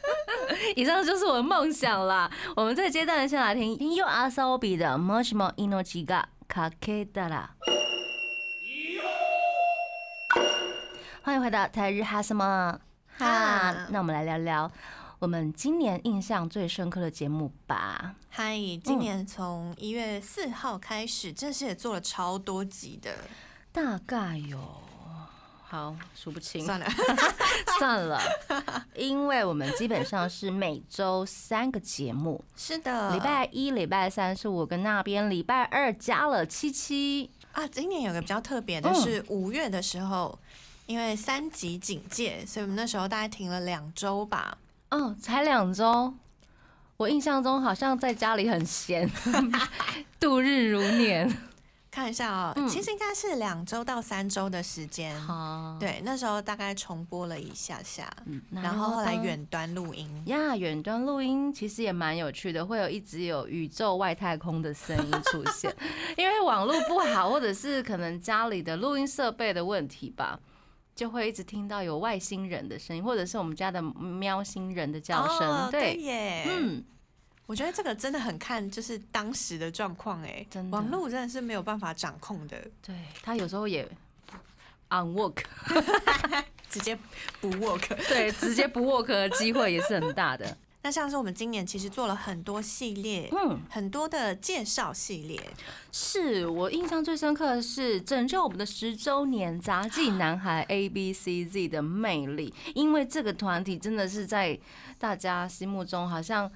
[0.75, 2.29] 以上就是我的梦想啦。
[2.57, 5.69] 我们这个阶段先来听 U R S O B 的《もしも命
[11.22, 12.80] 欢迎回到台日哈什么
[13.18, 13.86] 哈？
[13.90, 14.70] 那我们来聊聊
[15.18, 18.14] 我们今年印象最深刻的节目吧。
[18.30, 23.14] 嗨，今年从一月四号开始，这是也做了超多集的，
[23.70, 24.58] 大概有
[25.62, 26.86] 好数不清，算了
[27.78, 28.18] 算了，
[28.94, 37.66] 因为我们基本上是每周三个节目，是的，礼拜一、礼拜三是我跟那边，礼拜二加了七七啊。
[37.66, 40.38] 今年有个比较特别的是五月的时候。
[40.90, 44.58] 因为三级警戒，所以我们那时候大概停了两周吧。
[44.88, 46.12] 嗯，才两周。
[46.96, 49.08] 我印象中好像在家里很闲，
[50.18, 51.32] 度日如年。
[51.92, 55.14] 看一下啊，其实应该是两周到三周的时间。
[55.78, 58.08] 对，那时候大概重播了一下下，
[58.50, 60.08] 然后后来远端录音。
[60.26, 65.72] 呀，远端录音其实也蛮有趣的，会有一直有宇宙外太空的声音出现，
[66.18, 70.38] 因为网络不好，或者是可能家里的录音设备的问题吧。
[71.00, 75.48] 就会一直听到有外星人的声音，或者是我们家的喵星人的叫声。
[75.48, 76.84] 哦对对，耶，嗯，
[77.46, 83.82] 我觉得这个真的很看就是当时的状况，哎，真的网络真的是没有办法掌控的，对，他有时候也
[84.90, 85.42] on work，
[86.68, 86.94] 直接
[87.40, 87.96] 不 work。
[88.06, 90.54] 对，直接不 work 的机会也是很大的。
[90.82, 95.38] 那像是我们今年其实做了很多系列，嗯，很多的介绍系列，
[95.92, 104.58] 是我印象最深刻的是拯救我们的十周年杂技男孩 A B C Z 的魅力，因为这个团体真的是在
[104.98, 106.50] 大家心目中好像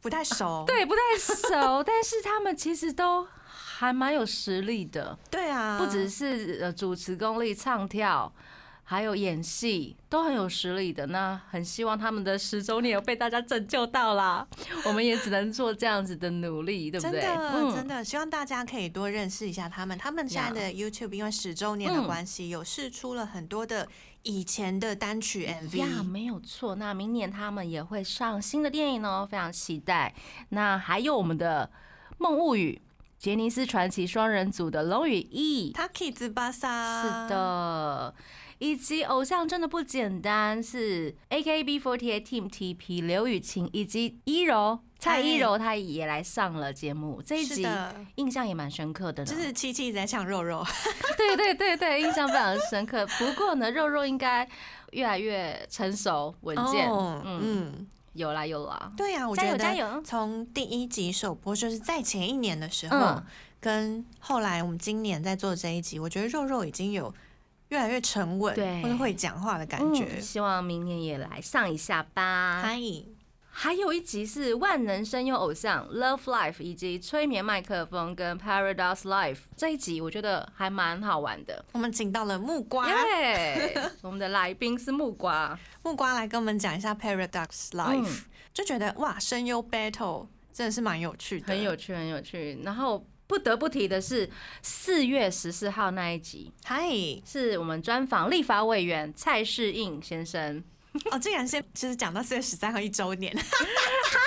[0.00, 0.64] 不太熟。
[0.66, 8.32] 对不太熟，但是他们其实都还蛮有实力的，对啊，不只是呃主持功力、唱跳。
[8.90, 14.44] 还有演戏都很有实力的，那很希望他们的十周年有被大家拯救到啦。
[14.84, 17.20] 我们也只能做这样子的努力，对不对？
[17.20, 19.96] 真的嗯真的希望大家可以多认识一下他们。
[19.96, 23.86] 他们现在的 YouTube 因为十周年的嗯关系，有试出了很多的
[24.24, 25.76] 以前的单曲呀，MV。
[25.76, 26.74] 呀没有错。
[26.74, 30.12] 那明年他们也会上新的电影哦，非常期待。
[30.48, 31.70] 那还有我们的
[32.18, 32.82] 《梦物语》
[33.22, 38.14] 杰尼斯传奇双人组的龙与翼，Taki 兹巴萨是，的，
[38.60, 47.22] 以及偶像真的不简单，是 AKB48 Team TP 刘雨晴以及一柔蔡依柔，她也来上了节目。
[47.24, 47.66] 这一集，
[48.16, 50.62] 印象也蛮深刻的呢，就是七七一直在唱肉肉，
[51.16, 53.06] 对对对对，印象非常深刻。
[53.18, 54.46] 不过呢，肉肉应该
[54.92, 60.02] 越来越成熟稳健，哦嗯，嗯，有啦有啦，对啊，我加觉得油加油！
[60.02, 63.24] 从第一集首播就是在前一年的时候，嗯。
[63.62, 67.12] 跟后来我们今年在做这一集，我觉得肉肉已经有
[67.70, 70.22] 越来越沉稳，对或者会讲话的感觉嗯。
[70.22, 72.60] 希望明年也来上一下吧。
[72.62, 72.78] 嗨，
[73.52, 81.64] 还有一集是万能声优偶像 Love Life 以及催眠麦克风跟 Paradox Life 这一集，我觉得还蛮好玩的。
[81.72, 83.90] 我们请到了木瓜，耶！
[84.02, 92.58] 我们的来宾是木瓜，木瓜来跟我们讲一下 Paradox Life，、嗯就觉得哇，声优 battle 真的是蛮有趣的，很有趣，很有趣。
[92.64, 94.28] 然后不得不提的是
[94.60, 96.82] 四月十四号那一集，嗨，
[97.24, 100.60] 是我们专访立法委员蔡世应先生。
[101.12, 103.32] 哦，竟然先就是讲到四月十三号一周年，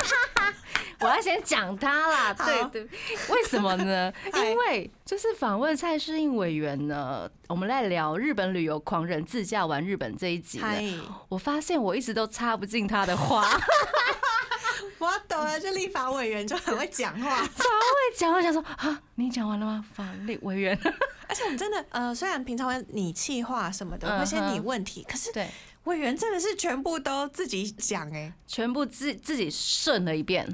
[1.01, 2.89] 我要先讲他啦，好对对，
[3.35, 4.13] 为什么呢？
[4.41, 13.45] 因为就是访问蔡世应委员呢，我们来聊日本旅游狂人自驾玩日本这一集嗨呢，，我发现我一直都插不进他的话，
[14.99, 17.49] 我懂了，就立法委员就很会讲话，会
[18.17, 19.83] 讲，我想说啊，你讲完了吗？
[19.93, 20.77] 法律委员，
[21.27, 25.47] 而且我们真的呃，虽然平常会你气话什么的，会先你问题，可是对，
[25.85, 30.47] 委员真的是全部都自己讲哎、全部自自己顺了一遍，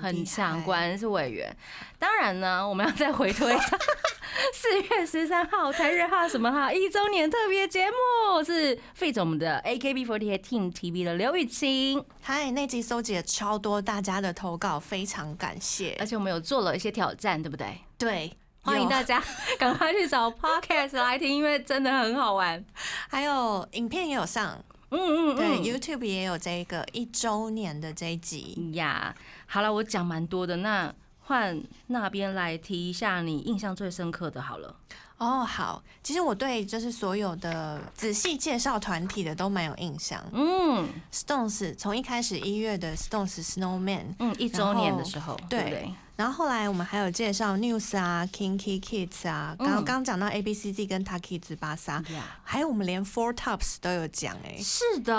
[0.00, 1.56] 很强，果然是委员。
[1.98, 3.56] 当然呢，我们要再回推
[4.52, 16.06] 四月十三号台日哈什么哈一周年特别节目，是费总我们的 AKB48 Team TV 的刘雨晴，嗨，那集搜集了超多大家的投稿，非常感谢而。
[16.06, 17.78] 且我们有做了一些挑战，对不对？
[17.96, 19.22] 对，欢迎大家
[19.58, 22.64] 赶快去找 Podcast 来听，因为真的很好玩。
[23.08, 24.98] 还有影片也有上，嗯
[25.32, 28.72] 嗯对嗯，，YouTube 也有这个一周年的这一集。
[28.74, 29.14] 呀，
[29.46, 30.92] 好了，我讲蛮多的，那
[31.24, 34.74] 换那边来提一下你印象最深刻的，好了。
[35.16, 40.22] 哦，好，其实我对就是所有的仔细介绍团体的都蛮有印象。
[40.32, 45.88] 嗯 Stones 从一开始一月的 Stones Snowman，嗯，一周年的时候，对？
[46.16, 55.12] 然后后来我们还有介绍 News 啊、Kinky Kids 啊，刚嗯刚讲到 A B C D 跟 Taki 兹巴萨，呀，还有我们连 Four Tops 都有讲哎、是的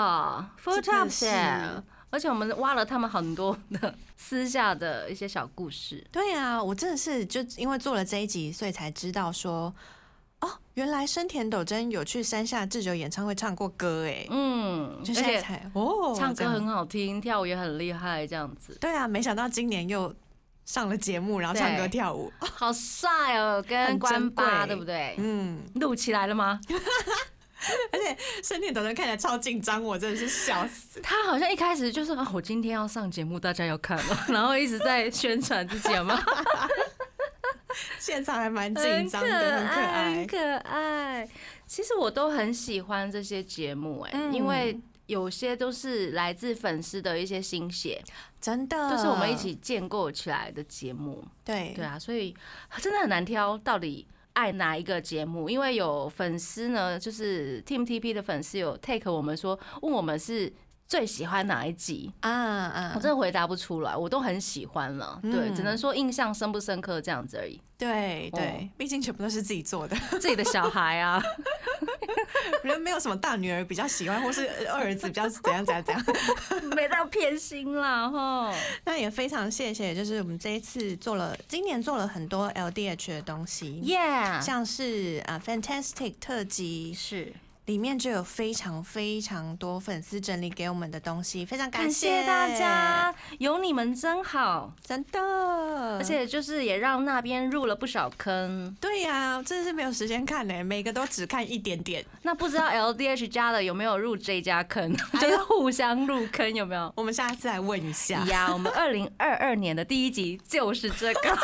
[0.62, 6.04] ，Four t 个 o p 是 s 而且我们挖了他们很多的私下的一些小故事。
[6.10, 9.74] 对啊，我真的是就因为做了这一集，所以才知道说，
[10.40, 20.14] 哦，原来生田斗真有去山下智久演唱会唱过歌哎、嗯，就现在哦，唱歌很好听，跳舞也很厉害，这样子，对啊，没想到今年又
[20.64, 25.14] 上了节目，然后唱歌跳舞，好帅哦，跟很关珍八贵对不对？
[25.18, 26.60] 嗯，录起来了吗？
[27.92, 31.00] 而且生田斗真看起来超紧张，我真的是笑死。
[31.00, 36.20] 他好像一开始就是啊，我今天要上节目，大家要看了， 然后一直在宣传自己，有没有？
[37.98, 40.26] 现场还蛮紧张的，很可爱很。
[40.26, 41.28] 可爱。
[41.66, 48.02] 其实我都很喜欢这些节目，哎，嗯因为有些都是来自粉丝的一些心血，
[48.40, 51.24] 真的，就是我们一起建构起来的节目。
[51.44, 52.34] 对对啊，所以
[52.78, 54.06] 真的很难挑到底
[54.36, 60.52] 爱哪一个节目，因为有粉丝呢，就是 Team TP 的粉丝有 take 我们说，问我们是
[60.88, 62.12] 最喜欢哪一集？
[62.20, 67.56] 啊啊我真的回答不出来，我都很喜欢了，对，嗯只能说印象深不深刻这样子而已。
[67.56, 71.22] 哦对对，毕竟全部都是自己做的， 自己的小孩啊，
[72.64, 76.02] 人没有什么大女儿比较喜欢，或是二儿子比较怎样怎样怎样。
[76.74, 78.54] 没到偏心啦，哈。
[78.86, 83.82] 那也非常谢谢，就是我们这一次做了，今年做了很多 LDH 的东西。
[83.84, 87.34] Yeah，像是啊、Fantastic 特辑是
[87.66, 95.20] 里面就有非常非常多粉丝整理给我们的东西，非常感谢谢大家，有你们真好，真的，
[95.98, 98.74] 而且就是也让那边入了不少坑。
[98.80, 102.04] 对呀、真的是没有时间看呢，每个都只看一点点。
[102.22, 104.94] 那不知道 LDH 家的有没有入这家坑？
[105.12, 106.92] 哎就是互相入坑有没有？
[106.96, 111.38] 我们下次来问一下，呀，我们二零二二年的第一集就是这个，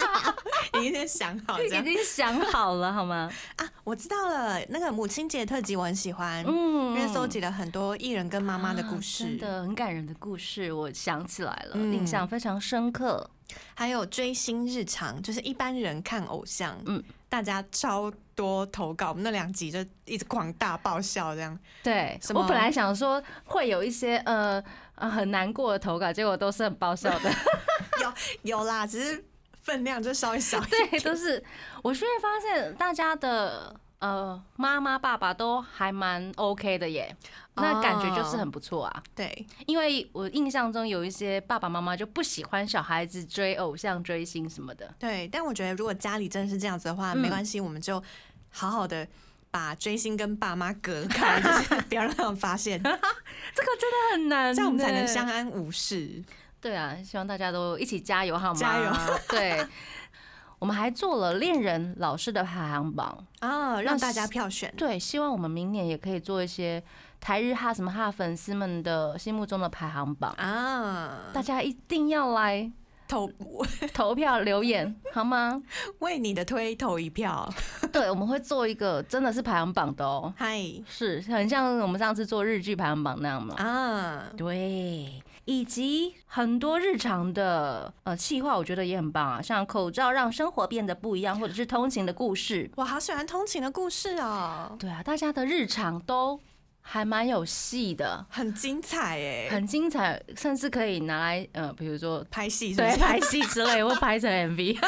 [0.80, 3.30] 已经先想好这已样经想好了 好吗？
[3.56, 3.68] 啊。
[3.88, 13.30] 我知道了，那个母亲节特辑我很喜欢，嗯因为搜集了很多艺人跟妈妈的故啊事，真的很感人的故事，我想起来了，嗯印象非常深刻。
[13.74, 21.58] 还有追星日常，就是一般人看偶像，嗯嗯，大家超多投稿，我们那两集就一直狂大爆笑这样。
[21.82, 24.62] 对我本来想说会有一些呃
[24.96, 27.32] 呃很难过的投稿，结果都是很爆笑的。
[28.02, 28.12] 有
[28.58, 29.24] 有啦，只是
[29.68, 31.02] 分量就稍微小一点对，点。
[31.02, 31.44] 都是
[31.82, 37.14] 我现在发现大家的呃妈妈爸爸都还蛮 OK 的耶，
[37.54, 39.02] 那感觉就是很不错啊。
[39.14, 44.94] 对，因为我印象中有一些爸爸妈妈就不喜欢小孩子追偶像、追星什么的。
[44.98, 48.02] 对，但我觉得如果家里真的是这样子的话，嗯没关系，我们就
[48.50, 49.06] 好好的
[49.50, 52.98] 把追星跟爸妈隔开，就是 不要让他们发现， 这个
[53.78, 55.26] 真的很难，这样我们才能相。
[55.26, 56.24] 安无事。
[56.60, 58.58] 对啊，希望大家都一起加油好吗？
[58.58, 58.92] 加油！
[59.30, 59.66] 对，
[60.58, 63.26] 我们还做了恋人老师的排行榜。
[63.40, 64.72] 啊，让大家票选。
[64.76, 66.82] 对，希望我们明年也可以做一些
[67.20, 72.70] 台日哈什么哈粉丝们的心目中的排行榜，啊，大家一定要来
[73.06, 73.30] 投
[73.94, 75.62] 投票留言好吗？
[76.00, 77.48] 为你的推投一票，
[77.92, 83.54] 对，我们会做一个真的是排行榜的哦，嗨是很像我们上次做日剧排行榜那样嘛。
[83.56, 92.70] 啊，对，以及很多日常的呃气话，我觉得也很棒啊，像口罩让生活变得不一样，或者是通勤的故事。
[92.76, 96.38] 我好喜欢通勤的故事哦，对啊，大家的日常都
[96.82, 102.74] 还蛮有戏的，很精彩哎，很精彩，甚至可以拿来呃，比如说拍戏？
[102.76, 104.78] 对拍戏之类，或拍成 MV。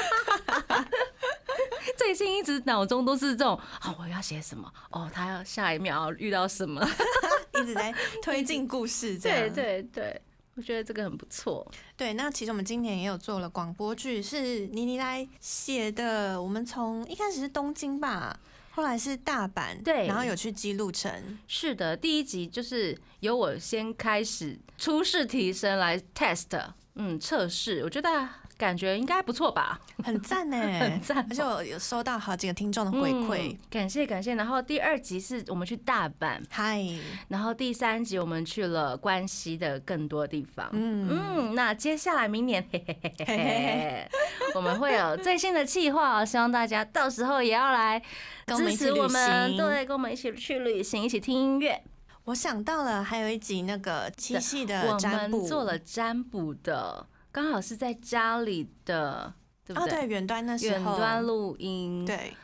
[1.96, 4.70] 最近一直脑中都是这种，哦，我要写什么？
[4.90, 6.86] 哦，他要下一秒遇到什么？
[7.58, 10.20] 一直在推进故事，这对样对对，
[10.61, 11.66] 我觉得这个很不错。
[11.96, 12.12] 对。
[12.12, 16.40] 那其实我们今年也有做了广播剧，是妮妮来写的。
[16.40, 18.38] 我们从一开始是东京吧，
[18.72, 28.28] 后来是大阪，对然后有去记录城，是的，第一集就是由我先开始初试提升来 test，嗯，测试，我觉得
[28.61, 29.80] 感觉应该不错吧。
[30.04, 34.34] 很赞 呢，很赞而且我有收到好几个听众的回馈嗯，感谢感谢。
[34.34, 36.84] 然后第二集是我们去大阪，嗨，
[37.28, 40.68] 然后第三集我们去了关西的更多地方。
[40.72, 44.11] 嗯，嗯，那接下来明年，嘿嘿嘿嘿嘿嘿嘿，
[44.54, 47.98] 我们会有最新的计划哦，希望大家到时候也要来
[48.46, 49.56] 支持我们。
[49.56, 51.82] 对，跟我们一起去旅行，一起听音乐。
[52.24, 59.33] 我想到了，还有一集那个七夕的我占卜，们做了占卜的，刚好是在家里的，
[59.64, 60.07] 对不哦，对？
[60.07, 62.35] 远端那时候，远端录音，对，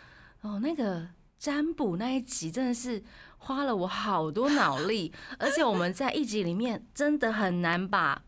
[0.42, 1.08] 哦，那个
[1.38, 3.02] 占卜那一集真的是
[3.38, 8.22] 花了我好多脑力， 而且我们在一集里面真的很难把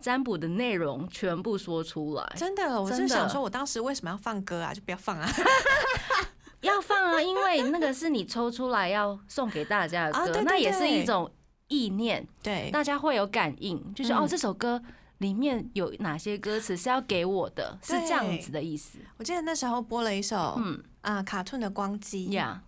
[0.00, 2.32] 占卜的内容全部说出来。
[2.36, 4.74] 真的，我真的是想说，我当时为什么要放歌啊？
[4.74, 5.28] 就不要放啊！
[6.62, 11.30] 要放啊，因为那个是你抽出来要送给大家的歌，那也是一种
[11.68, 14.82] 意念，对，大家会有感应，就是、哦嗯这首歌。
[15.22, 17.78] 里面有哪些歌词是要给我的？
[17.82, 18.98] 是这样子的意思。
[19.16, 22.62] 我记得那时候播了一首嗯啊卡顿的光机，呀，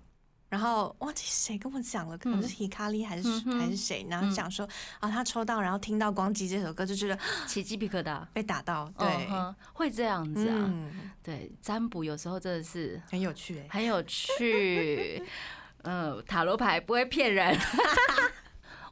[0.48, 4.66] 然后忘记谁跟我讲了，可能是 Hikari 还是嗯还是谁，然后讲说
[5.00, 8.24] 啊他抽到，然后听到光机这首歌就觉得起鸡皮疙瘩。
[8.32, 9.28] 被打到，对
[9.72, 10.55] 会这样子啊。
[10.57, 13.66] 嗯，对，占卜有时候真的是很有趣哎。
[13.70, 15.22] 很有趣。
[15.82, 17.59] 嗯， 塔罗牌不会骗人。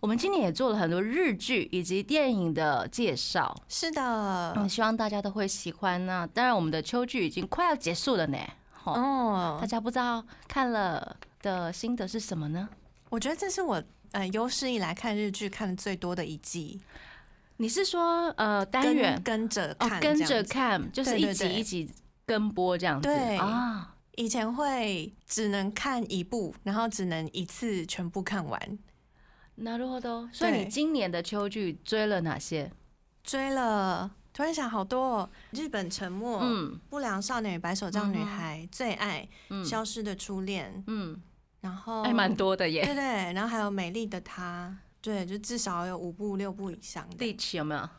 [0.03, 4.53] 我们今年也做了很多日剧以及电影的介绍，是的。
[4.57, 6.05] 嗯，，希望大家都会喜欢。
[6.05, 8.37] 那当然，我们的秋剧已经快要结束了呢。
[8.83, 9.59] 哦，哦。
[9.61, 12.69] 大，家不知道看了的心得是什么呢？
[13.11, 13.81] 我觉得这是我
[14.11, 16.81] 呃有史以来看日剧看的最多的一季，
[17.59, 19.23] 你是说呃单元？
[19.23, 21.89] 跟着哦跟着看就是一集一集
[22.27, 23.09] 跟播这样子。
[23.09, 23.37] 对。
[23.37, 23.95] 啊？
[24.17, 28.79] 以前会只能看一部，然后只能一次全部看完。
[29.62, 30.30] なるほど。
[30.32, 32.72] 所以你对今年的秋剧追了哪些？
[33.24, 41.20] 追了，突然想好多、哦，日本沉默、嗯不良少年与白手杖女嗯哼孩、最爱、嗯消失的初恋，嗯，
[41.62, 42.86] 然后还蛮多的耶。
[42.86, 47.18] 对 对，然后还有美丽的她，对，就至少有五部六部以上的。
[47.18, 47.90] 第七有没有？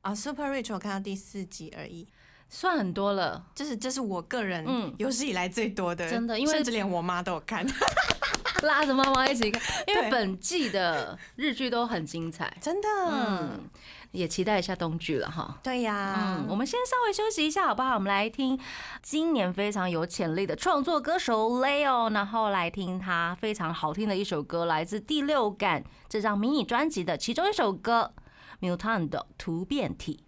[0.00, 2.08] 啊，Super Rich 我看到第四集而已，
[2.48, 3.46] 算很多了。
[3.54, 7.64] 这是这是我个人嗯有史以来最多的，真的因为甚至连我妈都有看，
[8.63, 12.55] 拉着妈妈一起看，因为本季的日剧都很精彩。
[12.61, 13.69] 真的，嗯，
[14.11, 15.59] 也期待一下冬剧了哈。
[15.63, 17.95] 对呀，嗯，我们先稍微休息一下，好不好？
[17.95, 18.59] 我们来听
[19.01, 28.13] 今年非常有潜力的创作歌手 Leo，然后来听他非常好听的一首歌，来自第六感这张迷你专辑的其中一首歌
[28.77, 30.23] 《Mutant 的突变体》。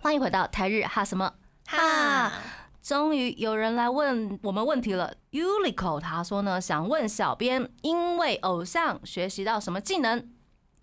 [0.00, 1.34] 欢迎回到台日哈什么
[1.66, 2.32] 哈。
[2.86, 5.12] 终于有人来问我们问题了。
[5.32, 10.24] Ulico 他说呢，想问小编，因为偶像学习到什么技能？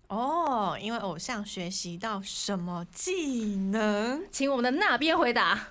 [0.08, 4.22] 哦，因为偶像学习到什么技能？
[4.30, 5.68] 请我们的那边回答。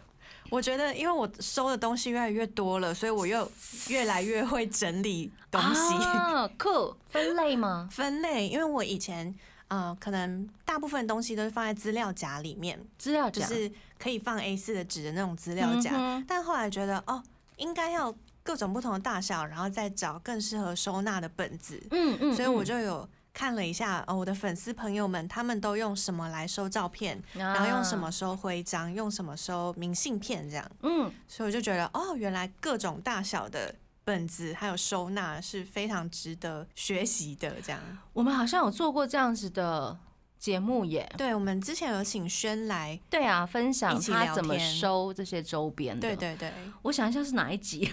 [0.50, 3.48] 我觉得，因为我收的东西越来越多了，所以我又
[3.90, 7.88] 越来越会整理东西、啊，酷，分类吗？
[7.92, 8.48] 分类。
[8.48, 9.32] 因为我以前
[9.68, 13.72] 呃，可能大部分东西都是放在资料夹里面，资料夹就是
[14.04, 15.92] 可以放 A 四的纸的那种资料夹。
[15.96, 17.24] 嗯但后来觉得，哦，
[17.56, 21.82] 应该要各种不同的大小，然后再找更适合收纳的本子。
[21.92, 28.12] 嗯嗯所以我就有看了一下，呃，我的粉丝朋友们他们都用什么来收照片，然后用什么？
[28.12, 30.72] 收徽章，用什么收明信片这样。
[30.82, 33.74] 嗯，所以我就觉得，哦，原来各种大小的
[34.04, 37.56] 本子还有收纳是非常值得学习的。
[37.66, 37.80] 这样，
[38.12, 39.98] 我们好像有做过这样子的
[40.44, 41.10] 节目耶。
[41.18, 46.02] 对我们之前有请轩来，对啊，分享他怎么收这些周边的。
[46.02, 47.90] 对，对对我想一下是哪一集，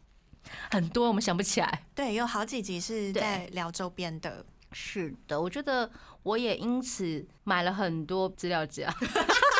[0.72, 1.84] 很多我们想不起来。
[1.94, 4.42] 对，有好几集是在聊周边的。
[4.72, 5.90] 是的，我觉得
[6.22, 8.90] 我也因此买了很多资料夹，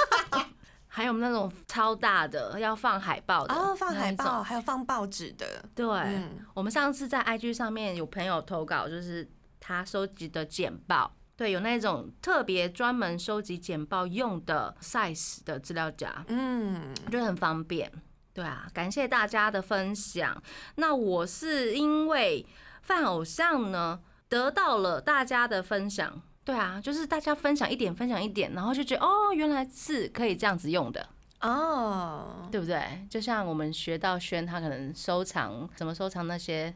[0.89, 9.31] 还有那种超大的要放海报的，哦，放海报，还有放报纸的，对，嗯，我们上次在 IG 上面有朋友投稿，就是
[9.61, 17.91] 他收集的简报，对，有那种特别专门收集简报用的 size 的资料夹，嗯，我觉得很方便。
[18.33, 20.41] 对啊，感谢大家的分享。
[20.77, 22.47] 那我是因为
[22.83, 26.23] 饭偶像呢，得到了大家的分享。
[26.45, 31.09] 对啊，就是大家分享一点，分享一点，然后就觉得哦，原来是可以这样子用的。
[31.41, 33.05] 哦，对不对？
[33.11, 36.73] 就像我们学到轩，他可能收藏怎么收藏那些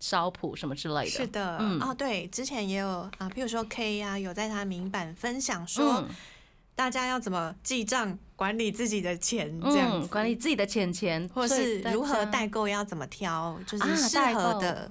[0.00, 1.10] 烧谱什么之类的。
[1.10, 2.88] 是的，嗯哦，对，之前也有
[3.18, 6.08] 啊，譬如说 K 呀、有在他名版分享说，嗯
[6.74, 14.90] 大家要怎么记账、管理自己的钱，这样嗯，管理自己的钱钱，或是如何代购要怎么挑，就啊是适合的。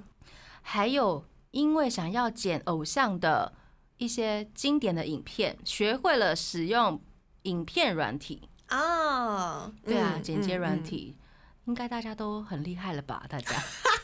[0.62, 3.52] 还有因为想要剪偶像的
[3.96, 7.00] 一些经典的影片，学会了使用
[7.42, 8.48] 影片软体。
[8.68, 10.80] 哦，对啊，嗯剪接软。
[10.80, 11.16] 体，
[11.64, 13.24] 应该大家都很厉害了吧？
[13.28, 13.56] 大家，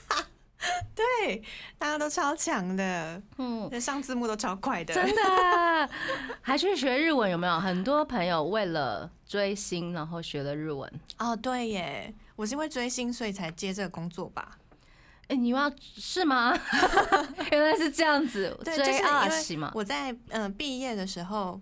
[0.94, 1.42] 对，
[1.78, 4.94] 大家都超强的，嗯，那上字幕都超快的。
[4.94, 5.90] 真的，
[6.40, 7.60] 还去学日文有没有？
[7.60, 10.90] 很多朋友为了追星，然后学了日文。
[11.18, 14.58] 哦，对耶，我是因为追星所以才接这个工作吧？
[15.28, 16.56] 哎、你要是吗？
[17.50, 19.72] 原来是这样子，追因阿喜嘛为。
[19.74, 21.60] 我在嗯毕业的时候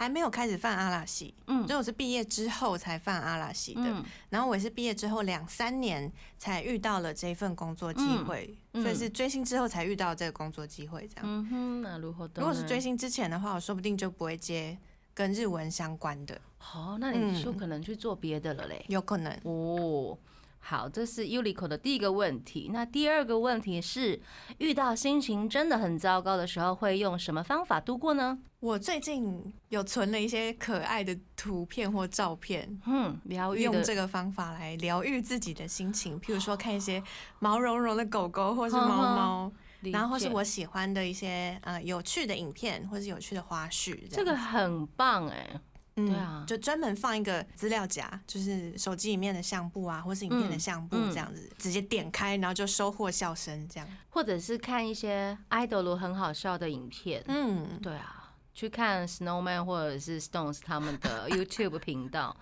[0.00, 3.82] 还没有开始犯阿拉西，嗯就我是毕业之后才犯阿拉西的。
[3.84, 11.06] 嗯然后我也是毕业之后两三年才遇到了这份工作机会，所以是追星之后才遇到这个工作机会。
[11.06, 12.24] 这样，嗯哼，那如何？
[12.36, 14.78] 如果是追，星之前的话，我说不定就不会接
[15.12, 16.40] 跟日文相关的，
[16.72, 18.82] 哦，那你就嗯可能去做别的了嘞。
[18.88, 19.30] 有可能。
[19.42, 20.16] 哦，
[20.60, 22.70] 好，这是 Ulico 的第一个问题。
[22.72, 24.18] 那第二个问题是，
[24.56, 28.38] 遇到心情真的很糟糕的时候，会用什么方法度过呢？
[28.60, 37.02] 我最近有存了一些可爱的图片或照片，嗯，疗愈用这个方法来疗愈自己的心情，譬如说看一些
[37.38, 45.50] 毛茸茸的狗狗或是猫猫，理然后是我喜欢的一些呃有趣的影片或是有趣的花絮，这个很棒哎、
[45.96, 53.86] 嗯对啊就专门放一个资料夹，就是手机里面的相簿啊，或是影片的嗯相簿嗯这样子，直接点开，然后就收获笑声这样。
[54.08, 57.22] 或者是看一些 idol 很好笑的影片。
[57.26, 58.19] 嗯，对啊，
[58.54, 62.36] 去看 Snowman 或者是 Stones 他们的 YouTube 频道，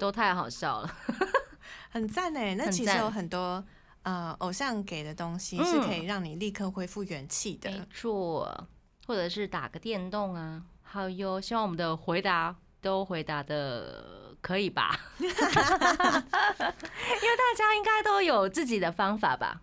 [0.00, 0.96] 都太好笑了。
[1.90, 3.64] 很赞哎，那其实有很多
[4.02, 7.70] 呃偶像给的东西是可以让你立刻恢复元气的。
[7.70, 8.66] 没错，
[9.06, 10.62] 或者是打个电动啊。
[10.82, 14.98] 好哟，希望我们的回答都回答的可以吧？
[15.18, 15.34] 因为
[17.36, 19.60] 大家应该都有自己的方法吧？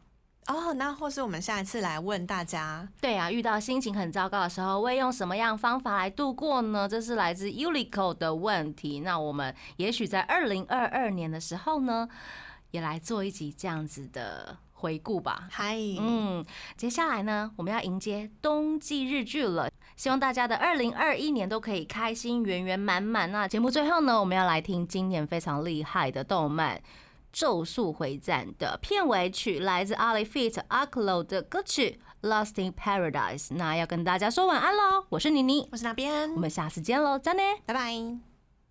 [0.48, 6.90] 哦，那或是我们下一次来问大家，对啊，遇到心情很糟糕的时候，会用什么样方法来度过呢？
[6.90, 9.02] 这是来自 Ulico 的问题。
[9.02, 12.10] 那我们也许在二零二二年的时候呢，
[12.72, 15.48] 也来做一集这样子的回顾吧。
[15.52, 16.44] 嗨，嗯，
[16.76, 23.32] 接下来呢，我们要迎接冬季日剧了，希望大家的二零二一年都可以开心圆圆满满。
[23.32, 26.78] 那节目最后呢，我们要来听今年非常厉害的动漫。
[27.32, 30.62] 《咒术回战》的片尾曲来自 Ali Feat.
[30.68, 33.48] a k l o 的歌曲《Lost in Paradise》。
[33.56, 38.31] 那要跟大家说晚安喽，我是妮妮，我是那边，我们下次见喽，再见，拜拜。